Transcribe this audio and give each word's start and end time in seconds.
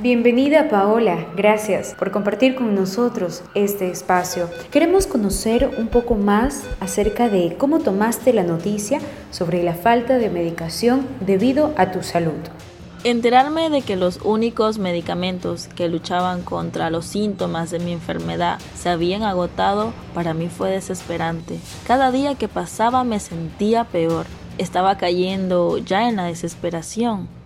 Bienvenida 0.00 0.68
Paola, 0.68 1.26
gracias 1.34 1.96
por 1.98 2.12
compartir 2.12 2.54
con 2.54 2.72
nosotros 2.76 3.42
este 3.56 3.90
espacio. 3.90 4.48
Queremos 4.70 5.08
conocer 5.08 5.68
un 5.76 5.88
poco 5.88 6.14
más 6.14 6.62
acerca 6.78 7.28
de 7.28 7.56
cómo 7.58 7.80
tomaste 7.80 8.32
la 8.32 8.44
noticia 8.44 9.00
sobre 9.32 9.64
la 9.64 9.74
falta 9.74 10.18
de 10.18 10.30
medicación 10.30 11.04
debido 11.26 11.74
a 11.76 11.90
tu 11.90 12.04
salud. 12.04 12.38
Enterarme 13.02 13.70
de 13.70 13.82
que 13.82 13.96
los 13.96 14.20
únicos 14.22 14.78
medicamentos 14.78 15.66
que 15.66 15.88
luchaban 15.88 16.42
contra 16.42 16.90
los 16.90 17.04
síntomas 17.04 17.72
de 17.72 17.80
mi 17.80 17.90
enfermedad 17.90 18.60
se 18.76 18.90
habían 18.90 19.24
agotado 19.24 19.92
para 20.14 20.32
mí 20.32 20.46
fue 20.46 20.70
desesperante. 20.70 21.58
Cada 21.88 22.12
día 22.12 22.36
que 22.36 22.46
pasaba 22.46 23.02
me 23.02 23.18
sentía 23.18 23.82
peor. 23.82 24.26
Estaba 24.58 24.96
cayendo 24.96 25.78
ya 25.78 26.08
en 26.08 26.16
la 26.16 26.26
desesperación. 26.26 27.37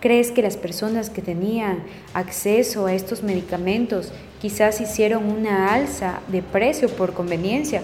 ¿Crees 0.00 0.30
que 0.30 0.42
las 0.42 0.56
personas 0.56 1.10
que 1.10 1.22
tenían 1.22 1.82
acceso 2.14 2.86
a 2.86 2.94
estos 2.94 3.22
medicamentos 3.22 4.12
quizás 4.40 4.80
hicieron 4.80 5.24
una 5.24 5.72
alza 5.74 6.20
de 6.28 6.42
precio 6.42 6.88
por 6.88 7.12
conveniencia 7.12 7.82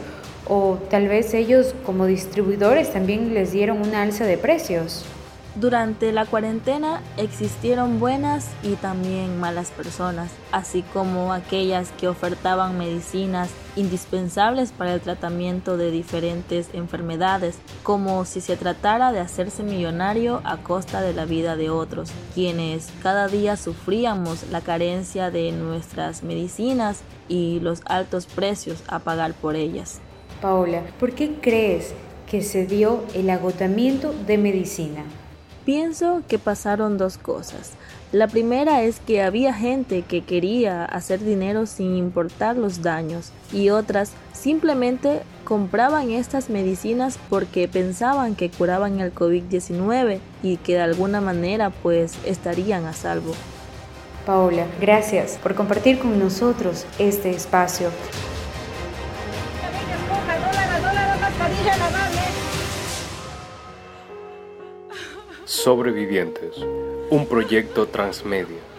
o 0.49 0.79
tal 0.91 1.09
vez 1.09 1.35
ellos 1.35 1.75
como 1.85 2.07
distribuidores 2.07 2.93
también 2.93 3.35
les 3.35 3.53
dieron 3.53 3.81
una 3.81 4.03
alza 4.03 4.25
de 4.25 4.39
precios? 4.39 5.05
Durante 5.55 6.13
la 6.13 6.25
cuarentena 6.25 7.03
existieron 7.19 8.01
buenas 8.01 8.49
y 8.63 8.73
también 8.77 9.39
malas 9.39 9.71
personas, 9.71 10.31
así 10.51 10.81
como 10.81 11.35
aquellas 11.35 11.91
que 12.01 12.09
ofertaban 12.09 12.79
medicinas 12.79 13.51
indispensables 13.77 14.73
para 14.73 14.95
el 14.95 15.03
tratamiento 15.03 15.77
de 15.77 15.91
diferentes 15.91 16.71
enfermedades, 16.73 17.59
como 17.83 18.25
si 18.25 18.41
se 18.41 18.57
tratara 18.57 19.13
de 19.13 19.21
hacerse 19.21 19.63
millonario 19.63 20.41
a 20.45 20.57
costa 20.57 21.03
de 21.03 21.13
la 21.13 21.27
vida 21.27 21.55
de 21.55 21.69
otros, 21.69 22.11
quienes 22.35 22.89
cada 23.03 23.29
día 23.29 23.59
sufríamos 23.59 24.49
la 24.51 24.63
carencia 24.63 25.31
de 25.31 25.53
nuestras 25.53 26.23
medicinas 26.23 27.03
y 27.29 27.61
los 27.61 27.83
altos 27.85 28.25
precios 28.25 28.83
a 28.89 29.01
pagar 29.01 29.35
por 29.35 29.57
ellas. 29.57 30.01
Paola, 30.41 30.83
¿por 30.99 31.15
qué 31.15 31.35
crees 31.43 31.93
que 32.27 32.41
se 32.41 32.65
dio 32.65 33.05
el 33.13 33.29
agotamiento 33.29 34.15
de 34.27 34.39
medicina? 34.39 35.05
Pienso 35.65 36.23
que 36.29 36.39
pasaron 36.39 36.99
dos 36.99 37.19
cosas. 37.19 37.73
La 38.11 38.27
primera 38.27 38.83
es 38.83 38.99
que 39.01 39.23
había 39.23 39.55
gente 39.55 40.03
que 40.03 40.23
quería 40.23 40.85
hacer 40.85 41.21
dinero 41.21 41.67
sin 41.67 41.97
importar 41.97 42.57
los 42.57 42.83
daños 42.83 43.33
y 43.53 43.71
otras 43.71 44.13
simplemente 44.33 45.23
compraban 45.45 46.11
estas 46.11 46.51
medicinas 46.51 47.19
porque 47.31 47.69
pensaban 47.69 48.35
que 48.35 48.51
curaban 48.51 49.01
el 49.01 49.15
COVID-19 49.15 50.19
y 50.43 50.57
que 50.59 50.75
de 50.75 50.81
alguna 50.81 51.21
manera 51.21 51.71
pues 51.71 52.15
estarían 52.27 52.85
a 52.85 52.93
salvo. 52.93 53.33
Paola, 54.27 54.67
gracias 54.81 55.39
por 55.43 55.55
compartir 55.55 55.99
con 55.99 56.19
nosotros 56.19 56.87
este 56.99 57.31
espacio. 57.31 57.91
Sobrevivientes, 65.45 66.57
un 67.11 67.27
proyecto 67.27 67.89
transmedia. 67.89 68.72